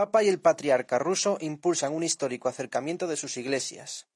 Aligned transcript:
Papa 0.00 0.22
y 0.22 0.28
el 0.28 0.40
Patriarca 0.40 0.98
ruso 0.98 1.36
impulsan 1.42 1.92
un 1.92 2.02
histórico 2.02 2.48
acercamiento 2.48 3.06
de 3.06 3.18
sus 3.18 3.36
iglesias. 3.36 4.06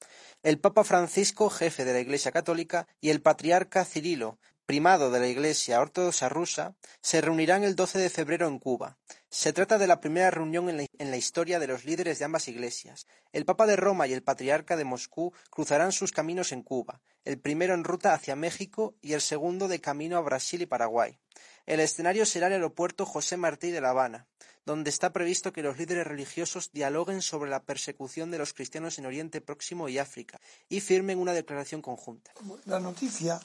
El 0.41 0.59
Papa 0.59 0.83
Francisco, 0.83 1.51
jefe 1.51 1.85
de 1.85 1.93
la 1.93 1.99
Iglesia 1.99 2.31
Católica, 2.31 2.87
y 3.01 3.11
el 3.11 3.21
Patriarca 3.21 3.85
Cirilo, 3.85 4.39
primado 4.65 5.11
de 5.11 5.19
la 5.19 5.27
Iglesia 5.27 5.79
Ortodoxa 5.79 6.27
rusa, 6.27 6.73
se 7.03 7.21
reunirán 7.21 7.63
el 7.63 7.75
12 7.75 7.99
de 7.99 8.09
febrero 8.09 8.47
en 8.47 8.57
Cuba. 8.57 8.97
Se 9.29 9.53
trata 9.53 9.77
de 9.77 9.85
la 9.85 9.99
primera 9.99 10.31
reunión 10.31 10.69
en 10.69 10.77
la, 10.77 10.85
en 10.97 11.11
la, 11.11 11.17
historia 11.17 11.59
de 11.59 11.67
los 11.67 11.85
líderes 11.85 12.17
de 12.17 12.25
ambas 12.25 12.47
iglesias. 12.47 13.05
El 13.31 13.45
Papa 13.45 13.67
de 13.67 13.75
Roma 13.75 14.07
y 14.07 14.13
el 14.13 14.23
Patriarca 14.23 14.77
de 14.77 14.85
Moscú 14.85 15.33
cruzarán 15.51 15.91
sus 15.91 16.11
caminos 16.11 16.51
en 16.51 16.63
Cuba, 16.63 17.03
el 17.25 17.39
primero 17.39 17.75
en 17.75 17.83
ruta 17.83 18.15
hacia 18.15 18.35
México 18.35 18.95
y 19.03 19.13
el 19.13 19.21
segundo 19.21 19.67
de 19.67 19.81
camino 19.81 20.17
a 20.17 20.21
Brasil 20.21 20.63
y 20.63 20.65
Paraguay. 20.65 21.19
El 21.67 21.79
escenario 21.79 22.25
será 22.25 22.47
el 22.47 22.53
aeropuerto 22.53 23.05
José 23.05 23.37
Martí 23.37 23.69
de 23.69 23.81
La 23.81 23.89
Habana, 23.89 24.27
donde 24.65 24.89
está 24.89 25.13
previsto 25.13 25.53
que 25.53 25.61
los 25.61 25.77
líderes 25.77 26.07
religiosos 26.07 26.71
dialoguen 26.73 27.21
sobre 27.21 27.49
la 27.49 27.61
persecución 27.61 28.31
de 28.31 28.39
los 28.39 28.53
cristianos 28.53 28.97
en 28.97 29.05
Oriente 29.05 29.39
Próximo 29.41 29.87
y 29.87 29.99
África 29.99 30.41
y 30.69 30.81
firmen 30.81 31.19
una 31.19 31.33
declaración 31.33 31.81
conjunta. 31.81 32.31
La 32.65 32.79
noticia 32.79 33.39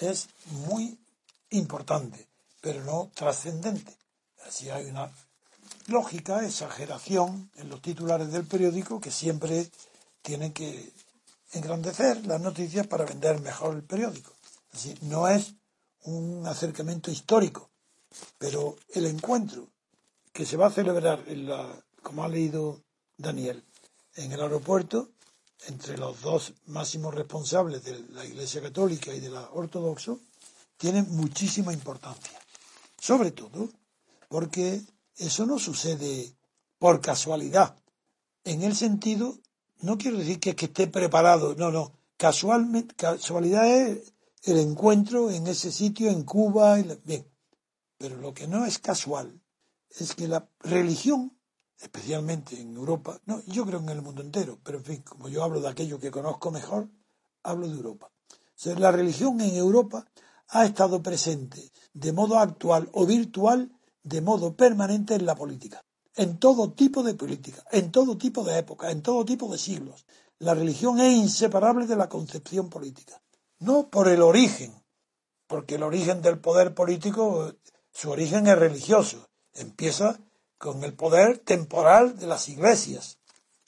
es 0.00 0.28
muy 0.66 0.98
importante, 1.50 2.26
pero 2.60 2.82
no 2.82 3.10
trascendente. 3.14 3.94
Así 4.46 4.70
hay 4.70 4.86
una 4.86 5.10
lógica, 5.86 6.44
exageración 6.44 7.50
en 7.56 7.68
los 7.68 7.82
titulares 7.82 8.32
del 8.32 8.44
periódico 8.44 9.00
que 9.00 9.10
siempre 9.10 9.70
tienen 10.22 10.52
que 10.52 10.92
engrandecer 11.52 12.26
las 12.26 12.40
noticias 12.40 12.86
para 12.86 13.04
vender 13.04 13.40
mejor 13.40 13.76
el 13.76 13.84
periódico. 13.84 14.32
Así, 14.72 14.94
no 15.02 15.28
es 15.28 15.54
un 16.04 16.46
acercamiento 16.46 17.10
histórico, 17.10 17.70
pero 18.38 18.76
el 18.94 19.06
encuentro 19.06 19.68
que 20.34 20.44
se 20.44 20.56
va 20.56 20.66
a 20.66 20.70
celebrar, 20.70 21.22
en 21.28 21.46
la, 21.46 21.72
como 22.02 22.24
ha 22.24 22.28
leído 22.28 22.82
Daniel, 23.16 23.64
en 24.16 24.32
el 24.32 24.40
aeropuerto, 24.40 25.10
entre 25.68 25.96
los 25.96 26.20
dos 26.22 26.54
máximos 26.66 27.14
responsables 27.14 27.84
de 27.84 28.00
la 28.10 28.24
Iglesia 28.24 28.60
Católica 28.60 29.14
y 29.14 29.20
de 29.20 29.30
la 29.30 29.48
Ortodoxa, 29.52 30.16
tiene 30.76 31.04
muchísima 31.04 31.72
importancia. 31.72 32.36
Sobre 33.00 33.30
todo 33.30 33.68
porque 34.28 34.82
eso 35.16 35.46
no 35.46 35.60
sucede 35.60 36.34
por 36.80 37.00
casualidad. 37.00 37.76
En 38.42 38.62
el 38.62 38.74
sentido, 38.74 39.38
no 39.82 39.96
quiero 39.96 40.18
decir 40.18 40.40
que, 40.40 40.56
que 40.56 40.66
esté 40.66 40.88
preparado, 40.88 41.54
no, 41.54 41.70
no. 41.70 41.92
Casualmente, 42.16 42.96
casualidad 42.96 43.68
es 43.68 44.12
el 44.42 44.58
encuentro 44.58 45.30
en 45.30 45.46
ese 45.46 45.70
sitio, 45.70 46.10
en 46.10 46.24
Cuba. 46.24 46.76
Bien, 47.04 47.24
pero 47.96 48.16
lo 48.16 48.34
que 48.34 48.48
no 48.48 48.66
es 48.66 48.80
casual 48.80 49.40
es 49.98 50.14
que 50.14 50.26
la 50.26 50.48
religión, 50.60 51.38
especialmente 51.78 52.60
en 52.60 52.74
Europa, 52.74 53.20
no, 53.26 53.42
yo 53.46 53.64
creo 53.64 53.80
en 53.80 53.88
el 53.90 54.02
mundo 54.02 54.22
entero, 54.22 54.58
pero 54.62 54.78
en 54.78 54.84
fin, 54.84 55.02
como 55.02 55.28
yo 55.28 55.44
hablo 55.44 55.60
de 55.60 55.68
aquello 55.68 55.98
que 55.98 56.10
conozco 56.10 56.50
mejor, 56.50 56.88
hablo 57.42 57.68
de 57.68 57.74
Europa. 57.74 58.10
La 58.78 58.90
religión 58.90 59.40
en 59.40 59.56
Europa 59.56 60.06
ha 60.48 60.64
estado 60.64 61.02
presente 61.02 61.70
de 61.92 62.12
modo 62.12 62.38
actual 62.38 62.88
o 62.92 63.06
virtual, 63.06 63.70
de 64.02 64.20
modo 64.20 64.56
permanente 64.56 65.14
en 65.14 65.26
la 65.26 65.34
política, 65.34 65.84
en 66.16 66.38
todo 66.38 66.72
tipo 66.72 67.02
de 67.02 67.14
política, 67.14 67.64
en 67.70 67.90
todo 67.90 68.16
tipo 68.18 68.44
de 68.44 68.58
época, 68.58 68.90
en 68.90 69.02
todo 69.02 69.24
tipo 69.24 69.50
de 69.50 69.58
siglos. 69.58 70.06
La 70.38 70.54
religión 70.54 71.00
es 71.00 71.12
inseparable 71.12 71.86
de 71.86 71.96
la 71.96 72.08
concepción 72.08 72.68
política, 72.68 73.22
no 73.58 73.90
por 73.90 74.08
el 74.08 74.22
origen, 74.22 74.74
porque 75.46 75.76
el 75.76 75.82
origen 75.82 76.22
del 76.22 76.40
poder 76.40 76.74
político, 76.74 77.54
su 77.92 78.10
origen 78.10 78.46
es 78.46 78.58
religioso, 78.58 79.28
empieza 79.54 80.18
con 80.58 80.82
el 80.84 80.94
poder 80.94 81.38
temporal 81.38 82.18
de 82.18 82.26
las 82.26 82.48
iglesias. 82.48 83.18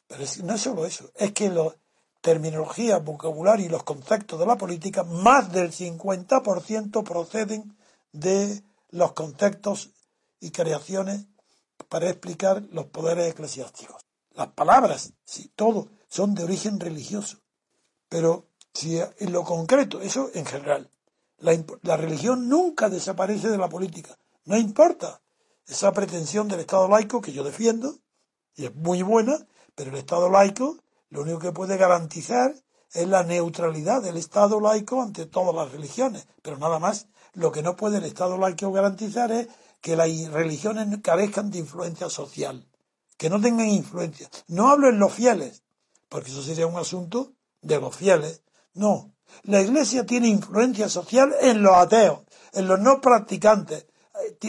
Pero 0.06 0.22
es, 0.22 0.42
no 0.42 0.54
es 0.54 0.60
solo 0.60 0.86
eso, 0.86 1.10
es 1.16 1.32
que 1.32 1.50
la 1.50 1.74
terminología, 2.20 2.98
vocabulario 2.98 3.66
y 3.66 3.68
los 3.68 3.84
conceptos 3.84 4.38
de 4.38 4.46
la 4.46 4.56
política, 4.56 5.04
más 5.04 5.52
del 5.52 5.72
50% 5.72 7.04
proceden 7.04 7.76
de 8.12 8.62
los 8.90 9.12
conceptos 9.12 9.90
y 10.40 10.50
creaciones 10.50 11.26
para 11.88 12.08
explicar 12.08 12.62
los 12.70 12.86
poderes 12.86 13.30
eclesiásticos. 13.30 14.02
Las 14.34 14.48
palabras, 14.48 15.12
sí, 15.24 15.50
todo, 15.54 15.88
son 16.08 16.34
de 16.34 16.44
origen 16.44 16.80
religioso. 16.80 17.38
Pero 18.08 18.48
si 18.74 18.98
en 18.98 19.32
lo 19.32 19.44
concreto, 19.44 20.00
eso 20.00 20.30
en 20.34 20.46
general, 20.46 20.90
la, 21.38 21.56
la 21.82 21.96
religión 21.96 22.48
nunca 22.48 22.88
desaparece 22.88 23.48
de 23.48 23.58
la 23.58 23.68
política. 23.68 24.18
No 24.44 24.56
importa 24.56 25.20
esa 25.66 25.92
pretensión 25.92 26.48
del 26.48 26.60
Estado 26.60 26.88
laico 26.88 27.20
que 27.20 27.32
yo 27.32 27.44
defiendo, 27.44 27.98
y 28.54 28.66
es 28.66 28.74
muy 28.74 29.02
buena, 29.02 29.46
pero 29.74 29.90
el 29.90 29.96
Estado 29.96 30.30
laico 30.30 30.78
lo 31.10 31.22
único 31.22 31.38
que 31.38 31.52
puede 31.52 31.76
garantizar 31.76 32.54
es 32.92 33.08
la 33.08 33.22
neutralidad 33.22 34.02
del 34.02 34.16
Estado 34.16 34.60
laico 34.60 35.02
ante 35.02 35.26
todas 35.26 35.54
las 35.54 35.72
religiones, 35.72 36.26
pero 36.42 36.58
nada 36.58 36.78
más. 36.78 37.08
Lo 37.34 37.52
que 37.52 37.62
no 37.62 37.76
puede 37.76 37.98
el 37.98 38.04
Estado 38.04 38.38
laico 38.38 38.72
garantizar 38.72 39.30
es 39.30 39.48
que 39.80 39.96
las 39.96 40.08
religiones 40.30 40.88
carezcan 41.02 41.50
de 41.50 41.58
influencia 41.58 42.08
social, 42.08 42.66
que 43.18 43.28
no 43.28 43.40
tengan 43.40 43.68
influencia. 43.68 44.30
No 44.48 44.70
hablo 44.70 44.88
en 44.88 44.98
los 44.98 45.12
fieles, 45.12 45.62
porque 46.08 46.30
eso 46.30 46.42
sería 46.42 46.66
un 46.66 46.76
asunto 46.76 47.34
de 47.60 47.78
los 47.80 47.94
fieles. 47.94 48.42
No, 48.72 49.12
la 49.42 49.60
Iglesia 49.60 50.06
tiene 50.06 50.28
influencia 50.28 50.88
social 50.88 51.34
en 51.40 51.62
los 51.62 51.74
ateos, 51.74 52.20
en 52.52 52.66
los 52.68 52.80
no 52.80 53.00
practicantes. 53.00 53.86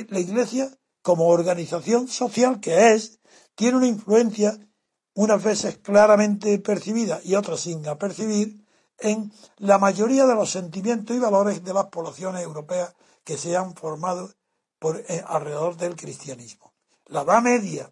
La 0.10 0.19
Iglesia 0.19 0.72
como 1.07 1.30
organización 1.30 2.09
social 2.09 2.59
que 2.59 2.92
es, 2.92 3.21
tiene 3.56 3.77
una 3.77 3.88
influencia 3.88 4.59
unas 5.13 5.42
veces 5.42 5.77
claramente 5.77 6.59
percibida 6.59 7.21
y 7.24 7.36
otras 7.36 7.62
sin 7.62 7.88
apercibir 7.88 8.68
en 9.00 9.31
la 9.56 9.77
mayoría 9.77 10.25
de 10.25 10.36
los 10.36 10.51
sentimientos 10.51 11.15
y 11.15 11.19
valores 11.19 11.63
de 11.63 11.74
las 11.74 11.86
poblaciones 11.86 12.44
europeas 12.44 12.94
que 13.24 13.38
se 13.38 13.56
han 13.56 13.74
formado 13.74 14.33
eh, 15.07 15.24
alrededor 15.25 15.77
del 15.77 15.95
cristianismo. 15.95 16.74
La 17.06 17.21
Edad 17.21 17.42
Media, 17.42 17.89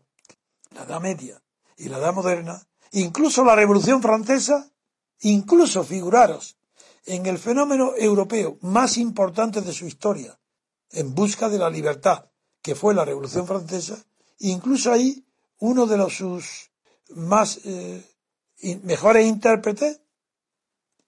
la 0.72 0.84
Edad 0.84 1.00
Media 1.00 1.42
y 1.78 1.88
la 1.88 2.00
Edad 2.00 2.14
Moderna, 2.14 2.68
incluso 2.92 3.46
la 3.46 3.56
Revolución 3.56 4.02
Francesa, 4.02 4.70
incluso 5.22 5.86
figuraros 5.86 6.58
en 7.06 7.28
el 7.28 7.38
fenómeno 7.38 7.94
europeo 7.96 8.58
más 8.60 8.98
importante 8.98 9.62
de 9.62 9.72
su 9.72 9.86
historia, 9.86 10.38
en 10.92 11.16
busca 11.16 11.48
de 11.48 11.60
la 11.60 11.70
libertad, 11.70 12.26
que 12.66 12.74
fue 12.74 12.96
la 12.96 13.06
Revolución 13.06 13.46
Francesa, 13.46 14.04
incluso 14.40 14.92
ahí 14.92 15.24
uno 15.60 15.86
de 15.86 15.98
los 15.98 16.16
sus 16.16 16.72
más 17.12 17.60
eh, 17.64 18.04
mejores 18.82 19.28
intérpretes, 19.28 20.02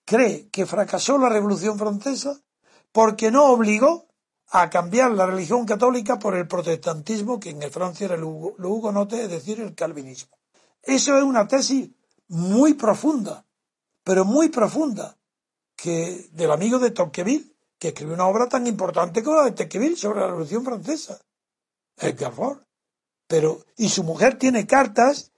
cree 0.05 0.49
que 0.49 0.67
fracasó 0.67 1.17
la 1.17 1.29
Revolución 1.29 1.79
Francesa 1.79 2.39
porque 2.91 3.31
no 3.31 3.45
obligó 3.45 4.05
a 4.49 4.69
cambiar 4.69 5.13
la 5.13 5.25
religión 5.25 5.65
católica 5.65 6.19
por 6.19 6.35
el 6.35 6.47
protestantismo, 6.47 7.39
que 7.39 7.49
en 7.49 7.71
Francia 7.71 8.05
era 8.05 8.17
lo 8.17 8.29
hugonote, 8.29 9.23
es 9.23 9.29
decir, 9.31 9.59
el 9.59 9.73
calvinismo. 9.73 10.37
Eso 10.83 11.17
es 11.17 11.23
una 11.23 11.47
tesis 11.47 11.89
muy 12.27 12.75
profunda, 12.75 13.47
pero 14.03 14.25
muy 14.25 14.49
profunda, 14.49 15.17
que 15.75 16.29
del 16.33 16.51
amigo 16.51 16.77
de 16.77 16.91
Tocqueville, 16.91 17.51
que 17.79 17.87
escribió 17.87 18.13
una 18.13 18.27
obra 18.27 18.47
tan 18.47 18.67
importante 18.67 19.23
como 19.23 19.37
la 19.37 19.45
de 19.45 19.53
Tocqueville 19.53 19.97
sobre 19.97 20.19
la 20.19 20.27
Revolución 20.27 20.63
Francesa, 20.63 21.19
el 21.97 22.17
Ford. 22.31 22.59
Pero, 23.27 23.65
y 23.75 23.89
su 23.89 24.03
mujer 24.03 24.37
tiene 24.37 24.65
cartas 24.65 25.31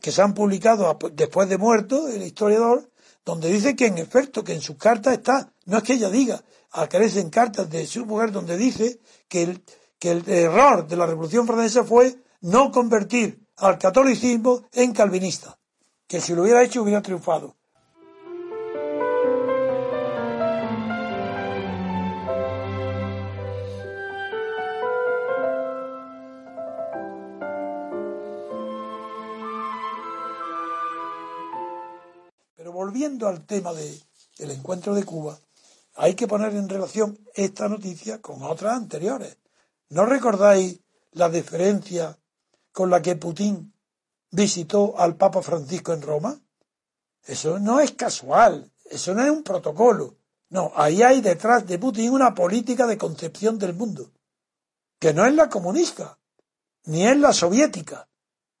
que 0.00 0.12
se 0.12 0.22
han 0.22 0.34
publicado 0.34 0.98
después 1.12 1.48
de 1.48 1.58
muerto, 1.58 2.08
el 2.08 2.22
historiador, 2.22 2.90
donde 3.24 3.50
dice 3.50 3.74
que 3.74 3.86
en 3.86 3.98
efecto, 3.98 4.44
que 4.44 4.52
en 4.52 4.60
sus 4.60 4.76
cartas 4.76 5.14
está, 5.14 5.52
no 5.64 5.78
es 5.78 5.82
que 5.82 5.94
ella 5.94 6.10
diga, 6.10 6.42
aparecen 6.72 7.30
cartas 7.30 7.70
de 7.70 7.86
su 7.86 8.04
mujer 8.04 8.32
donde 8.32 8.56
dice 8.56 9.00
que 9.28 9.42
el, 9.44 9.64
que 9.98 10.10
el 10.10 10.28
error 10.28 10.86
de 10.86 10.96
la 10.96 11.06
Revolución 11.06 11.46
Francesa 11.46 11.84
fue 11.84 12.16
no 12.42 12.70
convertir 12.70 13.46
al 13.56 13.78
catolicismo 13.78 14.64
en 14.72 14.92
calvinista, 14.92 15.58
que 16.06 16.20
si 16.20 16.34
lo 16.34 16.42
hubiera 16.42 16.62
hecho 16.62 16.82
hubiera 16.82 17.00
triunfado. 17.00 17.56
Volviendo 32.92 33.26
al 33.26 33.46
tema 33.46 33.72
del 33.72 34.50
encuentro 34.50 34.94
de 34.94 35.02
Cuba, 35.02 35.38
hay 35.94 36.14
que 36.14 36.28
poner 36.28 36.54
en 36.54 36.68
relación 36.68 37.18
esta 37.34 37.66
noticia 37.66 38.20
con 38.20 38.42
otras 38.42 38.76
anteriores. 38.76 39.38
¿No 39.88 40.04
recordáis 40.04 40.78
la 41.12 41.30
diferencia 41.30 42.18
con 42.70 42.90
la 42.90 43.00
que 43.00 43.16
Putin 43.16 43.72
visitó 44.30 44.98
al 44.98 45.16
Papa 45.16 45.40
Francisco 45.40 45.94
en 45.94 46.02
Roma? 46.02 46.38
Eso 47.24 47.58
no 47.58 47.80
es 47.80 47.92
casual, 47.92 48.70
eso 48.84 49.14
no 49.14 49.24
es 49.24 49.30
un 49.30 49.42
protocolo. 49.42 50.18
No, 50.50 50.70
ahí 50.76 51.02
hay 51.02 51.22
detrás 51.22 51.66
de 51.66 51.78
Putin 51.78 52.12
una 52.12 52.34
política 52.34 52.86
de 52.86 52.98
concepción 52.98 53.58
del 53.58 53.72
mundo, 53.72 54.12
que 54.98 55.14
no 55.14 55.24
es 55.24 55.34
la 55.34 55.48
comunista, 55.48 56.18
ni 56.84 57.06
es 57.06 57.16
la 57.16 57.32
soviética. 57.32 58.06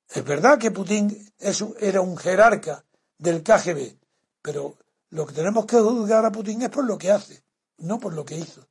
Es 0.08 0.24
verdad 0.24 0.58
que 0.58 0.70
Putin 0.70 1.34
era 1.78 2.00
un 2.00 2.16
jerarca 2.16 2.82
del 3.18 3.42
KGB, 3.42 4.01
pero 4.42 4.76
lo 5.10 5.26
que 5.26 5.34
tenemos 5.34 5.66
que 5.66 5.78
juzgar 5.78 6.24
a 6.24 6.32
Putin 6.32 6.62
es 6.62 6.68
por 6.68 6.84
lo 6.84 6.98
que 6.98 7.10
hace, 7.10 7.44
no 7.78 7.98
por 7.98 8.12
lo 8.12 8.24
que 8.24 8.36
hizo. 8.36 8.66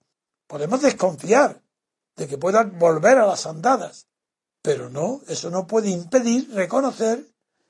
Podemos 0.47 0.81
desconfiar 0.81 1.62
de 2.15 2.27
que 2.27 2.38
pueda 2.38 2.63
volver 2.63 3.18
a 3.18 3.25
las 3.25 3.45
andadas, 3.45 4.07
pero 4.62 4.89
no, 4.89 5.21
eso 5.27 5.50
no 5.50 5.65
puede 5.65 5.89
impedir 5.89 6.53
reconocer 6.53 7.25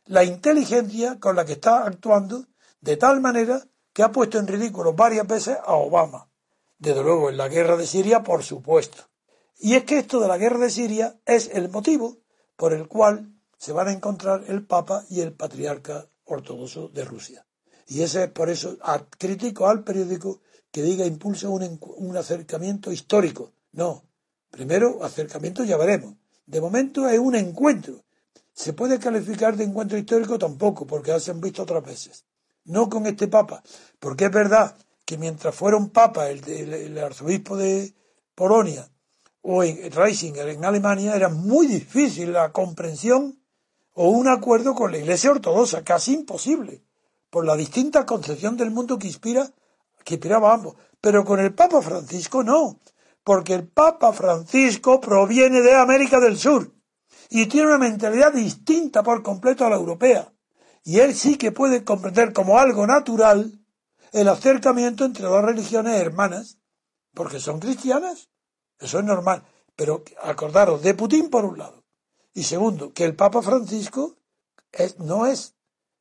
la 0.06 0.24
inteligencia 0.24 1.20
con 1.20 1.36
la 1.36 1.46
que 1.46 1.54
está 1.54 1.86
actuando 1.86 2.48
de 2.82 2.98
tal 2.98 3.22
manera 3.22 3.64
que 3.94 4.04
ha 4.04 4.12
puesto 4.12 4.40
en 4.40 4.48
ridículo 4.48 4.94
varias 4.94 5.28
veces 5.28 5.58
a 5.64 5.74
Obama. 5.76 6.30
Desde 6.78 7.04
luego, 7.04 7.30
en 7.30 7.38
la 7.38 7.48
guerra 7.48 7.78
de 7.78 7.86
Siria, 7.86 8.24
por 8.24 8.44
supuesto. 8.44 9.04
Y 9.60 9.76
es 9.76 9.84
que 9.84 10.00
esto 10.00 10.20
de 10.20 10.28
la 10.28 10.38
guerra 10.38 10.58
de 10.58 10.72
Siria 10.72 11.20
es 11.26 11.50
el 11.54 11.70
motivo 11.70 12.18
por 12.56 12.74
el 12.74 12.88
cual 12.88 13.36
se 13.58 13.74
van 13.74 13.90
a 13.90 13.94
encontrar 13.94 14.46
el 14.48 14.66
Papa 14.66 15.06
y 15.10 15.22
el 15.22 15.34
Patriarca 15.34 16.10
Ortodoxo 16.26 16.88
de 16.90 17.06
Rusia. 17.06 17.46
Y 17.92 18.04
ese 18.04 18.24
es 18.24 18.30
por 18.30 18.50
eso 18.50 18.78
critico 19.18 19.68
al 19.68 19.84
periódico 19.84 20.40
que 20.72 20.82
diga 20.82 21.06
impulsa 21.06 21.50
un, 21.50 21.78
un 21.98 22.16
acercamiento 22.16 22.90
histórico. 22.90 23.52
No. 23.74 24.06
Primero, 24.50 25.04
acercamiento 25.04 25.66
ya 25.66 25.76
veremos. 25.76 26.16
De 26.46 26.62
momento 26.62 27.10
es 27.10 27.20
un 27.20 27.36
encuentro. 27.36 28.06
¿Se 28.54 28.72
puede 28.72 28.98
calificar 28.98 29.58
de 29.58 29.66
encuentro 29.66 29.98
histórico? 29.98 30.40
Tampoco, 30.40 30.88
porque 30.88 31.10
ya 31.10 31.20
se 31.20 31.32
han 31.32 31.42
visto 31.42 31.64
otras 31.64 31.84
veces. 31.84 32.24
No 32.64 32.90
con 32.90 33.08
este 33.08 33.28
Papa, 33.28 33.62
porque 34.00 34.26
es 34.26 34.32
verdad 34.32 34.74
que 35.04 35.18
mientras 35.18 35.54
fuera 35.54 35.76
un 35.76 35.90
Papa 35.90 36.30
el, 36.30 36.48
el, 36.48 36.98
arzobispo 36.98 37.58
de 37.58 37.94
Polonia 38.36 38.90
o 39.42 39.66
en 39.66 39.92
Reisinger 39.92 40.48
en 40.48 40.64
Alemania, 40.64 41.14
era 41.14 41.28
muy 41.28 41.68
difícil 41.68 42.32
la 42.32 42.54
comprensión 42.54 43.44
o 43.92 44.12
un 44.12 44.30
acuerdo 44.30 44.76
con 44.76 44.94
la 44.94 45.00
Iglesia 45.00 45.32
Ortodoxa, 45.32 45.84
casi 45.84 46.14
imposible 46.14 46.86
por 47.32 47.46
la 47.46 47.56
distinta 47.56 48.06
concepción 48.06 48.58
del 48.58 48.70
mundo 48.70 49.00
que 49.00 49.08
inspira, 49.08 49.50
que 50.04 50.16
inspiraba 50.16 50.52
a 50.52 50.54
ambos. 50.54 50.76
Pero 51.00 51.26
con 51.26 51.40
el 51.40 51.56
Papa 51.56 51.82
Francisco 51.82 52.44
no, 52.44 52.80
porque 53.24 53.56
el 53.56 53.68
Papa 53.68 54.14
Francisco 54.14 55.02
proviene 55.02 55.62
de 55.62 55.74
América 55.74 56.20
del 56.20 56.38
Sur 56.38 56.72
y 57.30 57.48
tiene 57.48 57.68
una 57.68 57.78
mentalidad 57.78 58.34
distinta 58.34 59.02
por 59.02 59.24
completo 59.24 59.66
a 59.66 59.70
la 59.70 59.78
europea. 59.78 60.32
Y 60.84 61.00
él 61.00 61.16
sí 61.16 61.38
que 61.38 61.52
puede 61.52 61.84
comprender 61.84 62.34
como 62.34 62.60
algo 62.60 62.86
natural 62.86 63.60
el 64.12 64.28
acercamiento 64.28 65.06
entre 65.06 65.26
dos 65.26 65.42
religiones 65.42 66.00
hermanas, 66.00 66.58
porque 67.14 67.40
son 67.40 67.60
cristianas. 67.60 68.30
Eso 68.78 69.00
es 69.00 69.06
normal. 69.06 69.44
Pero 69.76 70.04
acordaros 70.22 70.82
de 70.82 70.94
Putin 70.94 71.30
por 71.30 71.46
un 71.46 71.58
lado. 71.58 71.86
Y 72.34 72.44
segundo, 72.44 72.92
que 72.94 73.06
el 73.06 73.16
Papa 73.16 73.42
Francisco 73.42 74.18
es, 74.72 75.00
no 75.00 75.26
es 75.26 75.56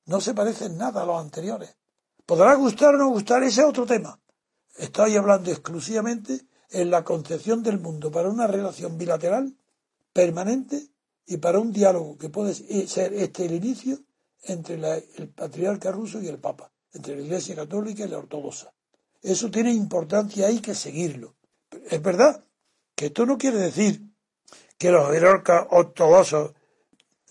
no 0.07 0.21
se 0.21 0.35
parecen 0.35 0.77
nada 0.77 1.03
a 1.03 1.07
los 1.07 1.21
anteriores. 1.21 1.77
Podrá 2.27 2.55
gustar 2.55 2.95
o 2.95 2.99
no 2.99 3.09
gustar, 3.09 3.43
ese 3.43 3.61
es 3.61 3.67
otro 3.67 3.87
tema. 3.87 4.21
Estoy 4.77 5.17
hablando 5.17 5.51
exclusivamente 5.51 6.43
en 6.71 6.91
la 6.91 7.05
concepción 7.05 7.63
del 7.63 7.81
mundo 7.81 8.11
para 8.11 8.29
una 8.29 8.47
relación 8.47 8.97
bilateral 8.97 9.57
permanente 10.13 10.89
y 11.27 11.37
para 11.39 11.59
un 11.59 11.73
diálogo 11.73 12.17
que 12.19 12.29
puede 12.29 12.55
ser 12.55 13.15
este 13.15 13.47
el 13.47 13.55
inicio 13.55 13.99
entre 14.43 14.75
el 15.17 15.29
patriarca 15.29 15.91
ruso 15.91 16.21
y 16.23 16.29
el 16.29 16.39
papa, 16.39 16.73
entre 16.93 17.17
la 17.17 17.23
Iglesia 17.23 17.55
católica 17.55 18.05
y 18.05 18.09
la 18.09 18.19
ortodoxa. 18.19 18.73
Eso 19.23 19.51
tiene 19.51 19.73
importancia, 19.73 20.47
hay 20.47 20.61
que 20.61 20.75
seguirlo. 20.75 21.37
Es 21.91 22.01
verdad 22.01 22.45
que 22.95 23.07
esto 23.07 23.27
no 23.27 23.39
quiere 23.39 23.59
decir 23.59 24.03
que 24.79 24.91
los 24.91 25.11
jerarcas 25.11 25.67
ortodoxos 25.71 26.53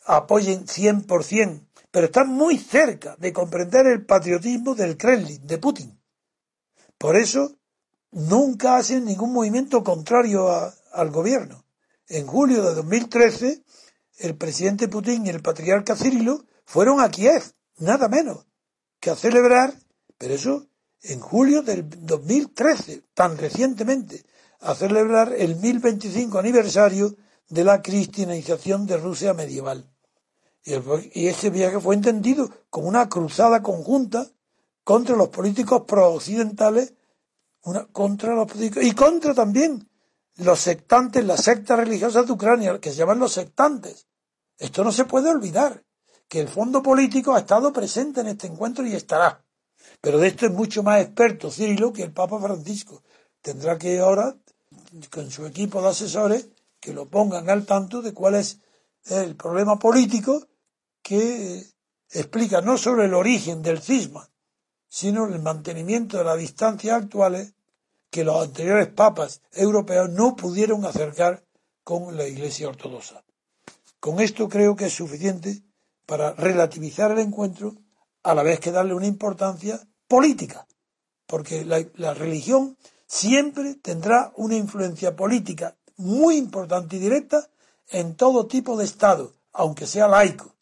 apoyen 0.06 0.65
100% 0.65 1.69
pero 1.91 2.06
están 2.06 2.30
muy 2.30 2.57
cerca 2.57 3.15
de 3.18 3.33
comprender 3.33 3.88
el 3.88 4.06
patriotismo 4.06 4.75
del 4.75 4.98
Kremlin, 4.98 5.46
de 5.46 5.58
Putin. 5.58 6.00
Por 6.98 7.15
eso 7.15 7.58
nunca 8.12 8.77
hacen 8.77 9.05
ningún 9.05 9.34
movimiento 9.34 9.84
contrario 9.84 10.50
al 10.91 11.12
gobierno. 11.12 11.65
En 12.08 12.27
julio 12.27 12.63
de 12.63 12.75
2013, 12.75 13.63
el 14.17 14.36
presidente 14.36 14.88
Putin 14.88 15.25
y 15.25 15.29
el 15.29 15.41
patriarca 15.41 15.96
Cirilo 15.96 16.46
fueron 16.65 17.00
a 17.00 17.10
Kiev, 17.10 17.43
nada 17.77 18.08
menos, 18.10 18.46
que 19.00 19.10
a 19.10 19.15
celebrar, 19.15 19.74
pero 20.17 20.34
eso 20.34 20.67
en 21.01 21.19
julio 21.19 21.62
del 21.62 21.88
2013, 21.88 23.03
tan 23.13 23.38
recientemente, 23.38 24.25
a 24.60 24.75
celebrar 24.75 25.34
el 25.34 25.55
1025 25.55 26.38
aniversario 26.38 27.15
de 27.48 27.63
la 27.63 27.81
cristianización 27.81 28.86
de 28.86 28.98
Rusia 28.98 29.34
medieval. 29.34 29.89
Y, 30.63 31.28
ese 31.28 31.50
viaje 31.50 31.80
fue 31.80 31.96
entendido 31.96 32.50
como 32.70 32.88
una 32.88 33.10
cruzada 33.10 33.63
conjunta 33.63 34.28
contra 34.84 35.16
los 35.16 35.30
políticos 35.30 35.84
pro-occidentales 35.88 36.94
una, 37.63 37.86
contra 37.88 38.36
los 38.36 38.48
y 38.82 38.92
contra 38.94 39.34
también 39.34 39.89
los 40.38 40.60
sectantes, 40.60 41.25
las 41.25 41.44
sectas 41.44 41.78
religiosas 41.78 42.25
de 42.25 42.34
Ucrania, 42.34 42.80
que 42.80 42.92
se 42.92 42.98
llaman 42.98 43.20
los 43.20 43.34
sectantes. 43.34 44.08
Esto 44.58 44.84
no 44.84 44.92
se 44.92 45.06
puede 45.06 45.30
olvidar, 45.30 45.84
que 46.28 46.39
el 46.39 46.48
fondo 46.48 46.82
político 46.82 47.34
ha 47.34 47.39
estado 47.39 47.74
presente 47.74 48.22
en 48.22 48.28
este 48.28 48.48
encuentro 48.48 48.86
y 48.86 48.94
estará. 48.94 49.44
Pero 50.01 50.18
de 50.20 50.28
esto 50.28 50.46
es 50.46 50.51
mucho 50.51 50.84
más 50.84 51.01
experto 51.01 51.51
Cirilo 51.51 51.92
que 51.92 52.04
el 52.04 52.13
Papa 52.13 52.39
Francisco. 52.39 53.04
Tendrá 53.42 53.78
que 53.78 54.00
ahora, 54.00 54.36
con 55.12 55.30
su 55.32 55.46
equipo 55.46 55.82
de 55.82 55.89
asesores, 55.89 56.50
que 56.80 56.94
lo 56.94 57.08
pongan 57.08 57.50
al 57.50 57.66
tanto 57.66 58.01
de 58.01 58.13
cuál 58.13 58.36
es 58.36 58.60
el 59.06 59.36
problema 59.36 59.78
político 59.78 60.48
que 61.10 61.66
explica 62.12 62.62
no 62.62 62.78
solo 62.78 63.04
el 63.04 63.16
origen 63.16 63.63
del 63.63 63.82
cisma, 63.82 64.30
sino 64.88 65.25
el 65.25 65.42
mantenimiento 65.42 66.20
de 66.20 66.24
las 66.24 66.38
distancias 66.38 67.01
actuales 67.01 67.56
que 68.12 68.24
los 68.24 68.44
anteriores 68.44 68.89
papas 68.89 69.42
europeos 69.51 70.12
no 70.12 70.36
pudieron 70.36 70.86
acercar 70.86 71.44
con 71.84 72.16
la 72.16 72.28
Iglesia 72.28 72.68
Ortodoxa. 72.68 73.24
Con 74.00 74.20
esto 74.20 74.48
creo 74.48 74.75
que 74.75 74.86
es 74.86 74.94
suficiente 74.94 75.63
para 76.06 76.34
relativizar 76.34 77.10
el 77.10 77.18
encuentro 77.18 77.74
a 78.22 78.36
la 78.36 78.44
vez 78.44 78.60
que 78.60 78.72
darle 78.72 78.94
una 78.94 79.08
importancia 79.08 79.82
política, 80.08 80.68
porque 81.25 81.66
la, 81.66 81.84
la 81.96 82.13
religión 82.13 82.78
siempre 83.08 83.74
tendrá 83.74 84.32
una 84.36 84.58
influencia 84.58 85.16
política 85.16 85.75
muy 85.98 86.38
importante 86.38 86.98
y 86.98 87.00
directa 87.00 87.50
en 87.88 88.16
todo 88.16 88.46
tipo 88.46 88.78
de 88.78 88.86
Estado, 88.86 89.34
aunque 89.54 89.88
sea 89.88 90.08
laico. 90.08 90.54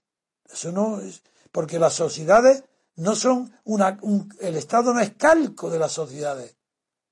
Eso 0.51 0.71
no 0.71 1.01
es. 1.01 1.21
porque 1.51 1.79
las 1.79 1.93
sociedades 1.93 2.63
no 2.95 3.15
son 3.15 3.53
una, 3.63 3.99
el 4.41 4.55
Estado 4.55 4.93
no 4.93 4.99
es 4.99 5.11
calco 5.11 5.69
de 5.69 5.79
las 5.79 5.91
sociedades. 5.91 6.55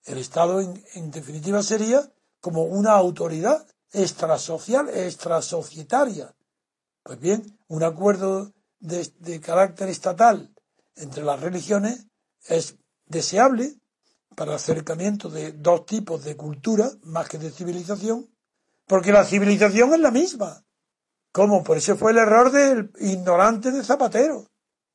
El 0.04 0.18
Estado, 0.18 0.62
en, 0.62 1.12
definitiva, 1.12 1.64
sería 1.64 2.12
como 2.40 2.64
una 2.64 2.92
autoridad 2.92 3.66
extrasocial, 3.92 4.90
extrasocietaria. 4.90 6.36
Pues 7.04 7.20
bien, 7.20 7.60
un 7.68 7.84
acuerdo 7.84 8.54
de, 8.80 9.12
de 9.20 9.40
carácter 9.40 9.90
estatal 9.90 10.54
entre 10.96 11.24
las 11.24 11.40
religiones 11.40 12.06
es 12.48 12.76
deseable 13.06 13.78
para 14.36 14.56
acercamiento 14.56 15.30
de 15.30 15.54
dos 15.54 15.86
tipos 15.86 16.24
de 16.24 16.36
cultura 16.36 16.92
más 17.04 17.30
que 17.30 17.38
de 17.38 17.52
civilización, 17.52 18.30
porque 18.86 19.12
la 19.12 19.24
civilización 19.24 19.94
es 19.94 20.00
la 20.00 20.12
misma. 20.12 20.65
¿Cómo? 21.36 21.66
Por 21.66 21.76
eso 21.76 21.98
fue 21.98 22.14
el 22.14 22.18
error 22.18 22.50
del 22.50 22.94
ignorante 22.98 23.70
de 23.70 23.84
Zapatero, 23.84 24.46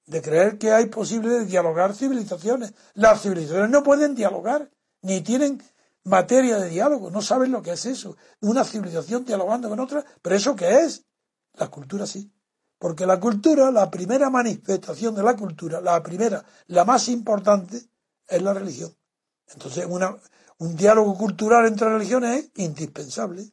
de 0.07 0.23
creer 0.23 0.57
que 0.57 0.73
hay 0.73 0.87
posible 0.87 1.45
dialogar 1.45 1.95
civilizaciones. 1.95 2.73
Las 2.95 3.21
civilizaciones 3.21 3.69
no 3.69 3.83
pueden 3.83 4.15
dialogar, 4.15 4.71
ni 5.03 5.21
tienen 5.21 5.63
materia 6.03 6.57
de 6.57 6.71
diálogo, 6.71 7.11
no 7.11 7.21
saben 7.21 7.53
lo 7.53 7.61
que 7.61 7.73
es 7.73 7.85
eso. 7.85 8.17
Una 8.41 8.65
civilización 8.65 9.27
dialogando 9.27 9.69
con 9.69 9.81
otra, 9.81 10.03
pero 10.23 10.35
¿eso 10.35 10.57
qué 10.57 10.81
es? 10.81 11.05
La 11.59 11.69
cultura 11.69 12.07
sí. 12.07 12.33
Porque 12.79 13.05
la 13.05 13.21
cultura, 13.21 13.71
la 13.71 13.91
primera 13.91 14.31
manifestación 14.31 15.15
de 15.15 15.23
la 15.23 15.37
cultura, 15.37 15.83
la 15.83 16.03
primera, 16.03 16.43
la 16.69 16.87
más 16.87 17.07
importante, 17.09 17.83
es 18.27 18.41
la 18.41 18.55
religión. 18.55 18.97
Entonces, 19.47 19.85
una, 19.87 20.17
un 20.57 20.75
diálogo 20.75 21.19
cultural 21.19 21.67
entre 21.67 21.91
religiones 21.91 22.45
es 22.55 22.65
indispensable. 22.65 23.53